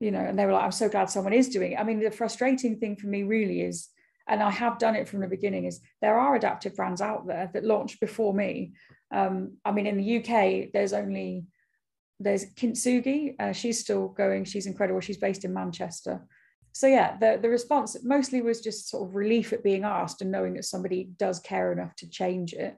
you 0.00 0.10
know 0.10 0.18
and 0.18 0.36
they 0.36 0.44
were 0.44 0.52
like 0.52 0.64
i'm 0.64 0.72
so 0.72 0.88
glad 0.88 1.08
someone 1.08 1.32
is 1.32 1.48
doing 1.48 1.72
it 1.72 1.78
i 1.78 1.84
mean 1.84 2.00
the 2.00 2.10
frustrating 2.10 2.76
thing 2.78 2.96
for 2.96 3.06
me 3.06 3.22
really 3.22 3.60
is 3.60 3.88
and 4.28 4.42
i 4.42 4.50
have 4.50 4.78
done 4.78 4.94
it 4.94 5.08
from 5.08 5.20
the 5.20 5.26
beginning 5.26 5.64
is 5.64 5.80
there 6.00 6.18
are 6.18 6.34
adaptive 6.34 6.76
brands 6.76 7.00
out 7.00 7.26
there 7.26 7.50
that 7.52 7.64
launched 7.64 8.00
before 8.00 8.34
me. 8.34 8.72
Um, 9.12 9.56
i 9.64 9.72
mean 9.72 9.86
in 9.86 9.96
the 9.96 10.18
uk 10.18 10.72
there's 10.72 10.92
only 10.92 11.44
there's 12.20 12.46
kintsugi 12.54 13.34
uh, 13.40 13.52
she's 13.52 13.80
still 13.80 14.08
going 14.08 14.44
she's 14.44 14.66
incredible 14.66 15.00
she's 15.00 15.18
based 15.18 15.44
in 15.44 15.52
manchester. 15.52 16.26
So 16.72 16.86
yeah 16.86 17.16
the, 17.18 17.38
the 17.40 17.50
response 17.50 17.96
mostly 18.02 18.40
was 18.40 18.60
just 18.60 18.88
sort 18.88 19.08
of 19.08 19.14
relief 19.14 19.52
at 19.52 19.64
being 19.64 19.84
asked 19.84 20.22
and 20.22 20.30
knowing 20.30 20.54
that 20.54 20.64
somebody 20.64 21.10
does 21.18 21.40
care 21.40 21.72
enough 21.72 21.94
to 21.96 22.08
change 22.08 22.54
it. 22.54 22.76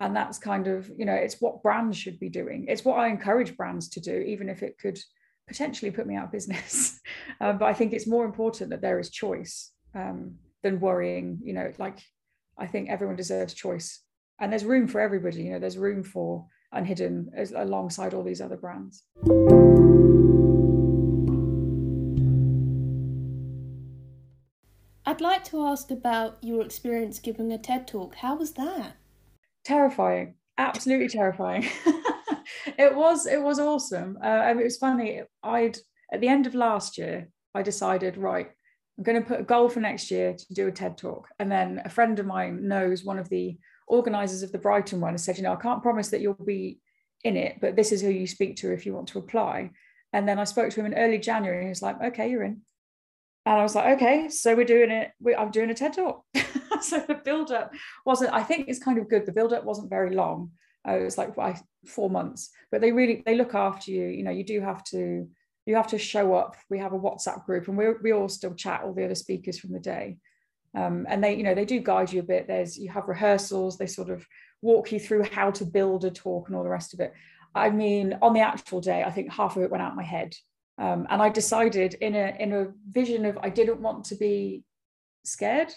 And 0.00 0.14
that's 0.14 0.38
kind 0.38 0.66
of 0.68 0.90
you 0.96 1.04
know 1.04 1.14
it's 1.14 1.40
what 1.40 1.62
brands 1.62 1.96
should 1.96 2.18
be 2.18 2.28
doing. 2.28 2.66
It's 2.68 2.84
what 2.84 2.98
i 2.98 3.08
encourage 3.08 3.56
brands 3.56 3.88
to 3.90 4.00
do 4.00 4.16
even 4.18 4.48
if 4.48 4.62
it 4.62 4.78
could 4.78 4.98
potentially 5.46 5.90
put 5.90 6.06
me 6.06 6.14
out 6.16 6.26
of 6.26 6.32
business. 6.32 7.00
Um, 7.40 7.58
but 7.60 7.66
i 7.66 7.74
think 7.74 7.92
it's 7.92 8.06
more 8.06 8.24
important 8.24 8.70
that 8.70 8.80
there 8.80 8.98
is 8.98 9.10
choice 9.10 9.70
um, 9.94 10.36
than 10.62 10.80
worrying 10.80 11.38
you 11.42 11.52
know 11.52 11.72
like 11.78 11.98
i 12.58 12.66
think 12.66 12.88
everyone 12.88 13.16
deserves 13.16 13.54
choice 13.54 14.02
and 14.40 14.52
there's 14.52 14.64
room 14.64 14.86
for 14.86 15.00
everybody 15.00 15.42
you 15.42 15.52
know 15.52 15.58
there's 15.58 15.78
room 15.78 16.02
for 16.02 16.46
unhidden 16.72 17.30
as, 17.34 17.52
alongside 17.52 18.14
all 18.14 18.22
these 18.22 18.40
other 18.40 18.56
brands 18.56 19.04
I'd 25.08 25.22
like 25.22 25.42
to 25.44 25.66
ask 25.66 25.90
about 25.90 26.36
your 26.42 26.60
experience 26.60 27.18
giving 27.18 27.50
a 27.50 27.56
TED 27.56 27.88
talk. 27.88 28.16
How 28.16 28.36
was 28.36 28.52
that? 28.52 28.98
Terrifying, 29.64 30.34
absolutely 30.58 31.08
terrifying. 31.08 31.66
it 32.78 32.94
was 32.94 33.26
it 33.26 33.42
was 33.42 33.58
awesome. 33.58 34.18
Uh, 34.22 34.26
I 34.26 34.52
mean, 34.52 34.60
it 34.60 34.64
was 34.64 34.76
funny. 34.76 35.22
I'd 35.42 35.78
at 36.12 36.20
the 36.20 36.28
end 36.28 36.46
of 36.46 36.54
last 36.54 36.98
year, 36.98 37.30
I 37.54 37.62
decided 37.62 38.18
right. 38.18 38.50
I'm 38.98 39.04
going 39.04 39.22
to 39.22 39.26
put 39.26 39.40
a 39.40 39.44
goal 39.44 39.68
for 39.68 39.78
next 39.78 40.10
year 40.10 40.34
to 40.34 40.54
do 40.54 40.66
a 40.66 40.72
TED 40.72 40.98
talk, 40.98 41.28
and 41.38 41.50
then 41.50 41.80
a 41.84 41.88
friend 41.88 42.18
of 42.18 42.26
mine 42.26 42.66
knows 42.66 43.04
one 43.04 43.18
of 43.18 43.28
the 43.28 43.56
organisers 43.86 44.42
of 44.42 44.50
the 44.50 44.58
Brighton 44.58 45.00
one 45.00 45.10
and 45.10 45.20
said, 45.20 45.36
you 45.36 45.44
know, 45.44 45.52
I 45.52 45.62
can't 45.62 45.82
promise 45.82 46.08
that 46.08 46.20
you'll 46.20 46.34
be 46.34 46.80
in 47.22 47.36
it, 47.36 47.58
but 47.60 47.76
this 47.76 47.92
is 47.92 48.02
who 48.02 48.10
you 48.10 48.26
speak 48.26 48.56
to 48.56 48.72
if 48.72 48.84
you 48.84 48.92
want 48.92 49.08
to 49.08 49.18
apply. 49.18 49.70
And 50.12 50.28
then 50.28 50.38
I 50.38 50.44
spoke 50.44 50.70
to 50.70 50.80
him 50.80 50.86
in 50.86 50.94
early 50.94 51.18
January, 51.18 51.58
and 51.58 51.66
he 51.66 51.70
was 51.70 51.82
like, 51.82 52.02
okay, 52.02 52.28
you're 52.28 52.42
in. 52.42 52.62
And 53.46 53.60
I 53.60 53.62
was 53.62 53.74
like, 53.74 53.96
okay, 53.96 54.28
so 54.28 54.54
we're 54.54 54.64
doing 54.64 54.90
it. 54.90 55.12
We, 55.20 55.34
I'm 55.34 55.50
doing 55.50 55.70
a 55.70 55.74
TED 55.74 55.94
talk. 55.94 56.24
so 56.82 56.98
the 56.98 57.14
build 57.14 57.52
up 57.52 57.72
wasn't, 58.04 58.34
I 58.34 58.42
think 58.42 58.68
it's 58.68 58.82
kind 58.82 58.98
of 58.98 59.08
good. 59.08 59.26
The 59.26 59.32
build 59.32 59.52
up 59.52 59.64
wasn't 59.64 59.90
very 59.90 60.14
long. 60.14 60.50
Uh, 60.86 60.98
it 60.98 61.04
was 61.04 61.16
like 61.18 61.34
four 61.86 62.10
months, 62.10 62.50
but 62.72 62.80
they 62.80 62.92
really, 62.92 63.22
they 63.24 63.36
look 63.36 63.54
after 63.54 63.90
you. 63.90 64.06
You 64.06 64.24
know, 64.24 64.30
you 64.30 64.44
do 64.44 64.60
have 64.60 64.82
to, 64.84 65.28
you 65.68 65.76
have 65.76 65.88
to 65.88 65.98
show 65.98 66.34
up. 66.34 66.56
We 66.70 66.78
have 66.78 66.92
a 66.92 66.98
WhatsApp 66.98 67.44
group 67.44 67.68
and 67.68 67.76
we 67.76 67.86
we 68.02 68.12
all 68.12 68.28
still 68.28 68.54
chat 68.54 68.82
all 68.82 68.94
the 68.94 69.04
other 69.04 69.14
speakers 69.14 69.58
from 69.58 69.72
the 69.72 69.80
day. 69.80 70.18
Um, 70.74 71.06
and 71.08 71.22
they, 71.22 71.34
you 71.34 71.42
know, 71.42 71.54
they 71.54 71.64
do 71.64 71.80
guide 71.80 72.12
you 72.12 72.20
a 72.20 72.24
bit. 72.24 72.46
There's, 72.46 72.78
you 72.78 72.90
have 72.90 73.08
rehearsals. 73.08 73.78
They 73.78 73.86
sort 73.86 74.10
of 74.10 74.26
walk 74.62 74.92
you 74.92 75.00
through 75.00 75.24
how 75.24 75.50
to 75.52 75.64
build 75.64 76.04
a 76.04 76.10
talk 76.10 76.48
and 76.48 76.56
all 76.56 76.62
the 76.62 76.68
rest 76.68 76.94
of 76.94 77.00
it. 77.00 77.12
I 77.54 77.70
mean, 77.70 78.18
on 78.20 78.34
the 78.34 78.40
actual 78.40 78.80
day, 78.80 79.02
I 79.02 79.10
think 79.10 79.32
half 79.32 79.56
of 79.56 79.62
it 79.62 79.70
went 79.70 79.82
out 79.82 79.96
my 79.96 80.02
head 80.02 80.34
um, 80.78 81.06
and 81.10 81.20
I 81.20 81.28
decided 81.28 81.94
in 81.94 82.14
a 82.14 82.34
in 82.38 82.52
a 82.52 82.68
vision 82.88 83.24
of 83.24 83.36
I 83.42 83.50
didn't 83.50 83.80
want 83.80 84.04
to 84.06 84.14
be 84.14 84.62
scared. 85.24 85.72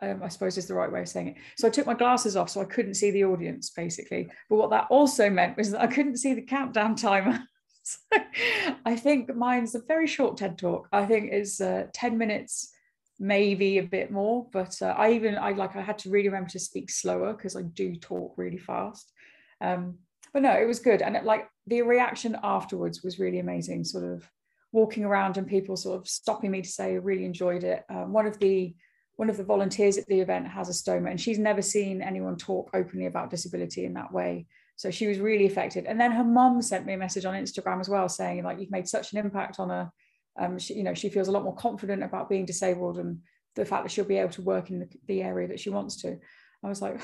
Um, 0.00 0.22
I 0.22 0.28
suppose 0.28 0.56
is 0.56 0.66
the 0.66 0.74
right 0.74 0.90
way 0.90 1.00
of 1.00 1.08
saying 1.08 1.28
it. 1.28 1.36
So 1.56 1.66
I 1.66 1.70
took 1.70 1.86
my 1.86 1.94
glasses 1.94 2.36
off 2.36 2.50
so 2.50 2.60
I 2.60 2.64
couldn't 2.64 2.94
see 2.94 3.10
the 3.10 3.24
audience 3.24 3.70
basically. 3.70 4.28
But 4.48 4.56
what 4.56 4.70
that 4.70 4.86
also 4.90 5.28
meant 5.28 5.56
was 5.56 5.72
that 5.72 5.82
I 5.82 5.88
couldn't 5.88 6.18
see 6.18 6.34
the 6.34 6.42
countdown 6.42 6.94
timer. 6.94 7.40
so 7.88 7.98
I 8.84 8.96
think 8.96 9.34
mine's 9.34 9.74
a 9.74 9.80
very 9.80 10.06
short 10.06 10.36
TED 10.36 10.58
talk. 10.58 10.88
I 10.92 11.06
think 11.06 11.32
it's 11.32 11.60
uh, 11.60 11.86
10 11.92 12.18
minutes, 12.18 12.72
maybe 13.18 13.78
a 13.78 13.82
bit 13.82 14.10
more. 14.10 14.46
But 14.52 14.80
uh, 14.82 14.94
I 14.96 15.12
even 15.12 15.36
I 15.36 15.52
like 15.52 15.76
I 15.76 15.82
had 15.82 15.98
to 16.00 16.10
really 16.10 16.28
remember 16.28 16.50
to 16.50 16.58
speak 16.58 16.90
slower 16.90 17.32
because 17.32 17.56
I 17.56 17.62
do 17.62 17.96
talk 17.96 18.34
really 18.36 18.58
fast. 18.58 19.12
Um, 19.60 19.98
but 20.32 20.42
no, 20.42 20.52
it 20.52 20.66
was 20.66 20.80
good. 20.80 21.02
And 21.02 21.16
it, 21.16 21.24
like 21.24 21.48
the 21.66 21.82
reaction 21.82 22.36
afterwards 22.42 23.02
was 23.02 23.18
really 23.18 23.38
amazing. 23.38 23.84
Sort 23.84 24.04
of 24.04 24.28
walking 24.72 25.04
around 25.04 25.36
and 25.38 25.46
people 25.46 25.76
sort 25.76 26.00
of 26.00 26.08
stopping 26.08 26.50
me 26.50 26.62
to 26.62 26.68
say 26.68 26.92
I 26.92 26.96
really 26.96 27.24
enjoyed 27.24 27.64
it. 27.64 27.84
Um, 27.88 28.12
one 28.12 28.26
of 28.26 28.38
the 28.38 28.74
one 29.16 29.30
of 29.30 29.36
the 29.36 29.44
volunteers 29.44 29.98
at 29.98 30.06
the 30.06 30.20
event 30.20 30.46
has 30.46 30.68
a 30.68 30.72
stoma 30.72 31.10
and 31.10 31.20
she's 31.20 31.40
never 31.40 31.60
seen 31.60 32.00
anyone 32.02 32.36
talk 32.36 32.70
openly 32.72 33.06
about 33.06 33.30
disability 33.30 33.84
in 33.84 33.94
that 33.94 34.12
way. 34.12 34.46
So 34.78 34.92
she 34.92 35.08
was 35.08 35.18
really 35.18 35.46
affected. 35.46 35.86
And 35.86 36.00
then 36.00 36.12
her 36.12 36.22
mum 36.22 36.62
sent 36.62 36.86
me 36.86 36.92
a 36.92 36.96
message 36.96 37.24
on 37.24 37.34
Instagram 37.34 37.80
as 37.80 37.88
well 37.88 38.08
saying 38.08 38.44
like 38.44 38.60
you've 38.60 38.70
made 38.70 38.86
such 38.86 39.12
an 39.12 39.18
impact 39.18 39.58
on 39.58 39.70
her. 39.70 39.90
Um, 40.38 40.56
she, 40.56 40.74
you 40.74 40.84
know, 40.84 40.94
she 40.94 41.08
feels 41.08 41.26
a 41.26 41.32
lot 41.32 41.42
more 41.42 41.56
confident 41.56 42.04
about 42.04 42.28
being 42.28 42.46
disabled 42.46 42.98
and 42.98 43.18
the 43.56 43.64
fact 43.64 43.82
that 43.82 43.90
she'll 43.90 44.04
be 44.04 44.18
able 44.18 44.30
to 44.30 44.42
work 44.42 44.70
in 44.70 44.78
the, 44.78 44.88
the 45.08 45.20
area 45.20 45.48
that 45.48 45.58
she 45.58 45.68
wants 45.68 45.96
to. 46.02 46.16
I 46.64 46.68
was 46.68 46.80
like, 46.80 47.00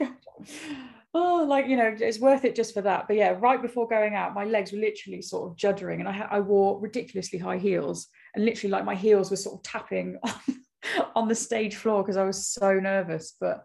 oh, 1.14 1.46
like 1.48 1.68
you 1.68 1.76
know, 1.76 1.94
it's 1.96 2.18
worth 2.18 2.44
it 2.44 2.56
just 2.56 2.74
for 2.74 2.82
that. 2.82 3.06
But 3.06 3.16
yeah, 3.16 3.36
right 3.38 3.62
before 3.62 3.86
going 3.86 4.16
out, 4.16 4.34
my 4.34 4.44
legs 4.44 4.72
were 4.72 4.80
literally 4.80 5.22
sort 5.22 5.48
of 5.48 5.56
juddering, 5.56 6.00
and 6.00 6.08
I, 6.08 6.26
I 6.32 6.40
wore 6.40 6.80
ridiculously 6.80 7.38
high 7.38 7.58
heels, 7.58 8.08
and 8.34 8.44
literally 8.44 8.72
like 8.72 8.84
my 8.84 8.96
heels 8.96 9.30
were 9.30 9.36
sort 9.36 9.60
of 9.60 9.62
tapping 9.62 10.18
on, 10.24 10.32
on 11.14 11.28
the 11.28 11.34
stage 11.36 11.76
floor 11.76 12.02
because 12.02 12.16
I 12.16 12.24
was 12.24 12.48
so 12.48 12.80
nervous. 12.80 13.36
But 13.40 13.62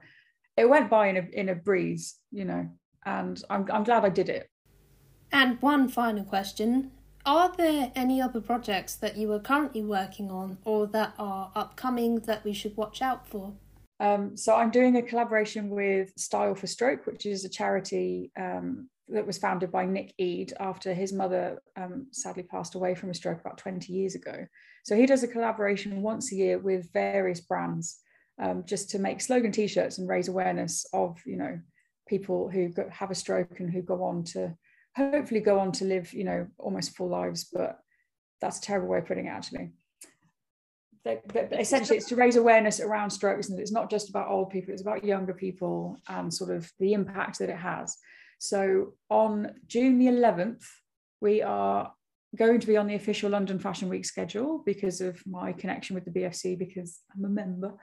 it 0.55 0.69
went 0.69 0.91
by 0.91 1.07
in 1.07 1.17
a 1.17 1.27
in 1.33 1.49
a 1.49 1.55
breeze, 1.55 2.15
you 2.31 2.45
know, 2.45 2.69
and 3.09 3.43
I'm 3.49 3.65
I'm 3.71 3.83
glad 3.83 4.05
I 4.05 4.09
did 4.09 4.29
it. 4.29 4.49
And 5.31 5.61
one 5.61 5.87
final 5.89 6.23
question. 6.23 6.91
Are 7.25 7.53
there 7.55 7.91
any 7.95 8.21
other 8.21 8.39
projects 8.39 8.95
that 8.95 9.17
you 9.17 9.31
are 9.33 9.39
currently 9.39 9.83
working 9.83 10.31
on 10.31 10.57
or 10.63 10.87
that 10.87 11.13
are 11.19 11.51
upcoming 11.55 12.21
that 12.21 12.43
we 12.43 12.53
should 12.53 12.75
watch 12.77 13.01
out 13.01 13.27
for? 13.27 13.53
Um, 13.99 14.37
so 14.37 14.55
I'm 14.55 14.71
doing 14.71 14.95
a 14.95 15.01
collaboration 15.01 15.69
with 15.69 16.13
Style 16.17 16.55
for 16.55 16.67
Stroke, 16.67 17.05
which 17.05 17.25
is 17.25 17.43
a 17.43 17.49
charity 17.49 18.31
um, 18.39 18.89
that 19.09 19.27
was 19.27 19.37
founded 19.37 19.71
by 19.71 19.85
Nick 19.85 20.13
Ede 20.17 20.53
after 20.59 20.93
his 20.93 21.11
mother 21.11 21.61
um, 21.75 22.07
sadly 22.11 22.43
passed 22.43 22.75
away 22.75 22.95
from 22.95 23.09
a 23.09 23.13
stroke 23.13 23.41
about 23.41 23.57
20 23.57 23.91
years 23.91 24.15
ago. 24.15 24.45
So 24.85 24.95
he 24.95 25.05
does 25.05 25.23
a 25.23 25.27
collaboration 25.27 26.01
once 26.01 26.31
a 26.31 26.35
year 26.35 26.57
with 26.57 26.91
various 26.93 27.41
brands 27.41 27.99
um, 28.41 28.63
just 28.65 28.89
to 28.91 28.99
make 28.99 29.19
slogan 29.19 29.51
T-shirts 29.51 29.97
and 29.97 30.07
raise 30.07 30.29
awareness 30.29 30.85
of 30.93 31.19
you 31.25 31.35
know 31.35 31.59
people 32.09 32.49
who 32.49 32.73
have 32.91 33.11
a 33.11 33.15
stroke 33.15 33.59
and 33.59 33.71
who 33.71 33.81
go 33.81 34.03
on 34.03 34.23
to 34.23 34.55
hopefully 34.95 35.39
go 35.39 35.59
on 35.59 35.71
to 35.71 35.85
live 35.85 36.11
you 36.13 36.23
know 36.23 36.47
almost 36.57 36.95
full 36.97 37.09
lives. 37.09 37.47
But 37.53 37.79
that's 38.41 38.59
a 38.59 38.61
terrible 38.61 38.89
way 38.89 38.99
of 38.99 39.05
putting 39.05 39.25
it 39.25 39.29
actually 39.29 39.71
But 41.03 41.53
essentially 41.59 41.97
it's 41.97 42.07
to 42.09 42.15
raise 42.15 42.35
awareness 42.35 42.79
around 42.79 43.09
strokes 43.09 43.49
and 43.49 43.59
it's 43.59 43.71
not 43.71 43.89
just 43.89 44.09
about 44.09 44.29
old 44.29 44.49
people 44.49 44.73
it's 44.73 44.81
about 44.81 45.03
younger 45.03 45.33
people 45.33 45.97
and 46.07 46.33
sort 46.33 46.55
of 46.55 46.71
the 46.79 46.93
impact 46.93 47.39
that 47.39 47.49
it 47.49 47.57
has 47.57 47.97
so 48.39 48.93
on 49.09 49.53
june 49.67 49.99
the 49.99 50.07
11th 50.07 50.63
we 51.21 51.41
are 51.41 51.91
going 52.35 52.59
to 52.59 52.67
be 52.67 52.77
on 52.77 52.87
the 52.87 52.95
official 52.95 53.31
London 53.31 53.59
Fashion 53.59 53.89
Week 53.89 54.05
schedule 54.05 54.61
because 54.65 55.01
of 55.01 55.21
my 55.25 55.51
connection 55.51 55.95
with 55.95 56.05
the 56.05 56.11
BFC 56.11 56.57
because 56.57 56.99
I'm 57.15 57.25
a 57.25 57.29
member. 57.29 57.73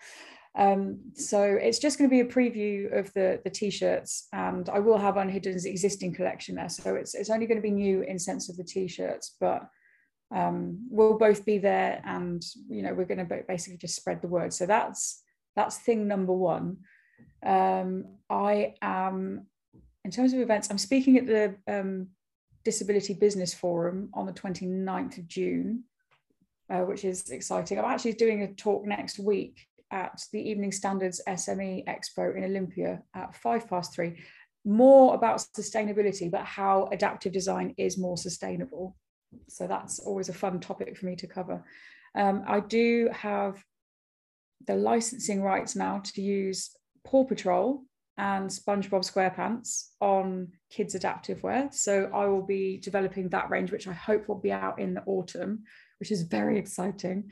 Um, 0.56 1.00
so 1.14 1.42
it's 1.42 1.78
just 1.78 1.98
going 1.98 2.08
to 2.08 2.14
be 2.14 2.20
a 2.20 2.32
preview 2.32 2.98
of 2.98 3.12
the 3.12 3.40
the 3.44 3.50
t-shirts, 3.50 4.28
and 4.32 4.68
I 4.70 4.78
will 4.78 4.96
have 4.96 5.16
Unhidden's 5.16 5.66
existing 5.66 6.14
collection 6.14 6.54
there. 6.54 6.70
So 6.70 6.94
it's 6.94 7.14
it's 7.14 7.28
only 7.28 7.46
going 7.46 7.58
to 7.58 7.62
be 7.62 7.70
new 7.70 8.02
in 8.02 8.18
sense 8.18 8.48
of 8.48 8.56
the 8.56 8.64
t-shirts, 8.64 9.36
but 9.38 9.68
um, 10.34 10.78
we'll 10.90 11.18
both 11.18 11.44
be 11.44 11.58
there, 11.58 12.00
and 12.06 12.42
you 12.68 12.82
know 12.82 12.94
we're 12.94 13.04
going 13.04 13.26
to 13.26 13.42
basically 13.46 13.76
just 13.76 13.96
spread 13.96 14.22
the 14.22 14.28
word. 14.28 14.54
So 14.54 14.64
that's 14.64 15.22
that's 15.56 15.76
thing 15.76 16.08
number 16.08 16.32
one. 16.32 16.78
Um, 17.44 18.16
I 18.30 18.74
am 18.80 19.46
in 20.06 20.10
terms 20.10 20.32
of 20.32 20.40
events. 20.40 20.70
I'm 20.70 20.78
speaking 20.78 21.18
at 21.18 21.26
the 21.26 21.56
um, 21.68 22.08
Disability 22.66 23.14
Business 23.14 23.54
Forum 23.54 24.10
on 24.12 24.26
the 24.26 24.32
29th 24.32 25.18
of 25.18 25.28
June, 25.28 25.84
uh, 26.68 26.80
which 26.80 27.04
is 27.04 27.30
exciting. 27.30 27.78
I'm 27.78 27.84
actually 27.84 28.14
doing 28.14 28.42
a 28.42 28.52
talk 28.54 28.84
next 28.84 29.20
week 29.20 29.68
at 29.92 30.20
the 30.32 30.40
Evening 30.50 30.72
Standards 30.72 31.22
SME 31.28 31.84
Expo 31.86 32.36
in 32.36 32.42
Olympia 32.42 33.04
at 33.14 33.36
five 33.36 33.68
past 33.68 33.94
three, 33.94 34.18
more 34.64 35.14
about 35.14 35.38
sustainability, 35.38 36.28
but 36.28 36.44
how 36.44 36.88
adaptive 36.90 37.32
design 37.32 37.72
is 37.78 37.98
more 37.98 38.16
sustainable. 38.16 38.96
So 39.48 39.68
that's 39.68 40.00
always 40.00 40.28
a 40.28 40.34
fun 40.34 40.58
topic 40.58 40.96
for 40.96 41.06
me 41.06 41.14
to 41.14 41.28
cover. 41.28 41.64
Um, 42.16 42.42
I 42.48 42.58
do 42.58 43.08
have 43.12 43.62
the 44.66 44.74
licensing 44.74 45.40
rights 45.40 45.76
now 45.76 46.02
to 46.06 46.20
use 46.20 46.76
Paw 47.04 47.22
Patrol 47.22 47.84
and 48.18 48.48
SpongeBob 48.48 49.04
SquarePants 49.04 49.88
on 50.00 50.48
kids 50.70 50.94
adaptive 50.94 51.42
wear. 51.42 51.68
So 51.72 52.10
I 52.14 52.26
will 52.26 52.42
be 52.42 52.78
developing 52.78 53.28
that 53.30 53.50
range, 53.50 53.70
which 53.70 53.88
I 53.88 53.92
hope 53.92 54.28
will 54.28 54.40
be 54.40 54.52
out 54.52 54.78
in 54.78 54.94
the 54.94 55.02
autumn, 55.04 55.64
which 56.00 56.10
is 56.10 56.22
very 56.22 56.58
exciting. 56.58 57.30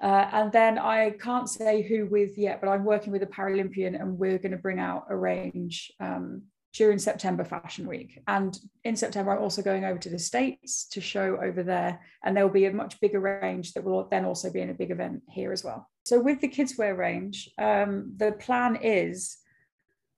Uh, 0.00 0.28
and 0.32 0.52
then 0.52 0.78
I 0.78 1.10
can't 1.10 1.48
say 1.48 1.82
who 1.82 2.06
with 2.06 2.36
yet, 2.36 2.60
but 2.60 2.68
I'm 2.68 2.84
working 2.84 3.12
with 3.12 3.22
a 3.22 3.26
Paralympian 3.26 4.00
and 4.00 4.18
we're 4.18 4.38
going 4.38 4.52
to 4.52 4.58
bring 4.58 4.80
out 4.80 5.06
a 5.08 5.16
range 5.16 5.92
um, 6.00 6.42
during 6.72 6.98
September 6.98 7.44
Fashion 7.44 7.86
Week. 7.86 8.20
And 8.26 8.58
in 8.84 8.96
September, 8.96 9.32
I'm 9.32 9.42
also 9.42 9.62
going 9.62 9.84
over 9.84 9.98
to 10.00 10.10
the 10.10 10.18
States 10.18 10.88
to 10.88 11.00
show 11.00 11.38
over 11.40 11.62
there. 11.62 12.00
And 12.24 12.36
there 12.36 12.44
will 12.44 12.52
be 12.52 12.64
a 12.64 12.72
much 12.72 13.00
bigger 13.00 13.20
range 13.20 13.74
that 13.74 13.84
will 13.84 14.08
then 14.10 14.24
also 14.24 14.50
be 14.50 14.60
in 14.60 14.70
a 14.70 14.74
big 14.74 14.90
event 14.90 15.22
here 15.28 15.52
as 15.52 15.62
well. 15.62 15.88
So 16.04 16.20
with 16.20 16.40
the 16.40 16.48
kids 16.48 16.76
wear 16.76 16.96
range, 16.96 17.48
um, 17.58 18.14
the 18.16 18.32
plan 18.32 18.78
is 18.82 19.36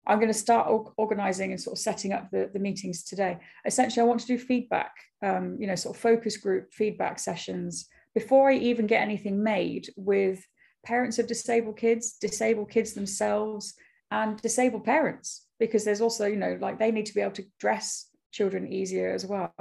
I'm 0.06 0.18
going 0.18 0.32
to 0.32 0.38
start 0.38 0.70
organizing 0.96 1.52
and 1.52 1.60
sort 1.60 1.76
of 1.76 1.82
setting 1.82 2.12
up 2.12 2.30
the, 2.30 2.50
the 2.52 2.58
meetings 2.58 3.04
today. 3.04 3.38
Essentially, 3.64 4.02
I 4.02 4.06
want 4.06 4.20
to 4.20 4.26
do 4.26 4.38
feedback, 4.38 4.92
um, 5.22 5.56
you 5.58 5.66
know, 5.66 5.74
sort 5.74 5.96
of 5.96 6.02
focus 6.02 6.36
group 6.36 6.72
feedback 6.72 7.18
sessions 7.18 7.88
before 8.14 8.50
I 8.50 8.54
even 8.56 8.86
get 8.86 9.02
anything 9.02 9.42
made 9.42 9.88
with 9.96 10.44
parents 10.84 11.18
of 11.18 11.26
disabled 11.26 11.78
kids, 11.78 12.16
disabled 12.20 12.70
kids 12.70 12.92
themselves, 12.92 13.74
and 14.10 14.40
disabled 14.42 14.84
parents, 14.84 15.46
because 15.58 15.84
there's 15.84 16.02
also, 16.02 16.26
you 16.26 16.36
know, 16.36 16.58
like 16.60 16.78
they 16.78 16.92
need 16.92 17.06
to 17.06 17.14
be 17.14 17.20
able 17.20 17.32
to 17.32 17.46
dress 17.58 18.08
children 18.30 18.70
easier 18.70 19.12
as 19.12 19.24
well. 19.24 19.52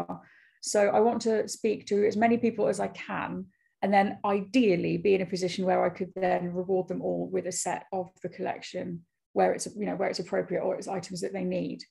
So 0.61 0.89
I 0.89 0.99
want 0.99 1.21
to 1.23 1.47
speak 1.47 1.87
to 1.87 2.05
as 2.05 2.17
many 2.17 2.37
people 2.37 2.67
as 2.67 2.79
I 2.79 2.89
can, 2.89 3.45
and 3.81 3.93
then 3.93 4.19
ideally 4.25 4.97
be 4.97 5.15
in 5.15 5.21
a 5.21 5.25
position 5.25 5.65
where 5.65 5.83
I 5.85 5.89
could 5.89 6.11
then 6.15 6.53
reward 6.53 6.87
them 6.87 7.01
all 7.01 7.27
with 7.31 7.47
a 7.47 7.51
set 7.51 7.85
of 7.91 8.11
the 8.21 8.29
collection 8.29 9.01
where 9.33 9.53
it's 9.53 9.67
you 9.75 9.85
know 9.85 9.95
where 9.95 10.09
it's 10.09 10.19
appropriate 10.19 10.61
or 10.61 10.75
it's 10.75 10.87
items 10.87 11.21
that 11.21 11.33
they 11.33 11.43
need 11.43 11.83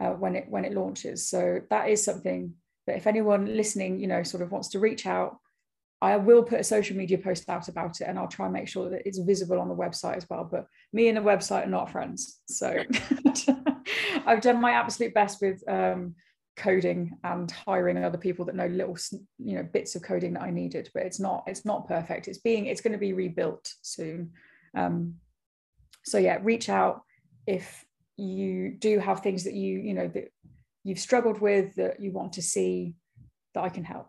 uh, 0.00 0.10
when 0.10 0.36
it 0.36 0.46
when 0.48 0.64
it 0.64 0.74
launches. 0.74 1.28
So 1.28 1.60
that 1.70 1.88
is 1.88 2.04
something 2.04 2.54
that 2.86 2.96
if 2.96 3.06
anyone 3.06 3.56
listening, 3.56 4.00
you 4.00 4.06
know, 4.06 4.22
sort 4.22 4.42
of 4.42 4.52
wants 4.52 4.68
to 4.68 4.78
reach 4.78 5.06
out 5.06 5.38
I 6.02 6.16
will 6.16 6.42
put 6.42 6.60
a 6.60 6.64
social 6.64 6.96
media 6.96 7.18
post 7.18 7.48
out 7.48 7.68
about 7.68 8.00
it 8.00 8.04
and 8.04 8.18
I'll 8.18 8.28
try 8.28 8.46
and 8.46 8.54
make 8.54 8.68
sure 8.68 8.88
that 8.88 9.06
it's 9.06 9.18
visible 9.18 9.60
on 9.60 9.68
the 9.68 9.74
website 9.74 10.16
as 10.16 10.26
well. 10.30 10.48
But 10.50 10.66
me 10.92 11.08
and 11.08 11.16
the 11.16 11.22
website 11.22 11.66
are 11.66 11.70
not 11.70 11.90
friends. 11.90 12.40
So 12.46 12.82
I've 14.26 14.40
done 14.40 14.60
my 14.60 14.72
absolute 14.72 15.12
best 15.12 15.42
with 15.42 15.62
um, 15.68 16.14
coding 16.56 17.18
and 17.22 17.50
hiring 17.50 18.02
other 18.02 18.16
people 18.16 18.46
that 18.46 18.54
know 18.54 18.66
little 18.66 18.96
you 19.38 19.56
know 19.56 19.62
bits 19.62 19.94
of 19.94 20.02
coding 20.02 20.34
that 20.34 20.42
I 20.42 20.50
needed, 20.50 20.88
but 20.94 21.02
it's 21.02 21.20
not 21.20 21.44
it's 21.46 21.66
not 21.66 21.86
perfect. 21.86 22.28
It's 22.28 22.38
being 22.38 22.66
it's 22.66 22.80
going 22.80 22.92
to 22.92 22.98
be 22.98 23.12
rebuilt 23.12 23.70
soon. 23.82 24.32
Um, 24.74 25.16
so 26.04 26.18
yeah, 26.18 26.38
reach 26.42 26.68
out 26.68 27.02
if 27.46 27.84
you 28.16 28.76
do 28.78 28.98
have 28.98 29.20
things 29.20 29.44
that 29.44 29.54
you 29.54 29.78
you 29.78 29.94
know 29.94 30.08
that 30.08 30.30
you've 30.84 30.98
struggled 30.98 31.40
with 31.40 31.74
that 31.76 32.00
you 32.00 32.12
want 32.12 32.34
to 32.34 32.42
see 32.42 32.94
that 33.54 33.64
I 33.64 33.68
can 33.68 33.84
help. 33.84 34.08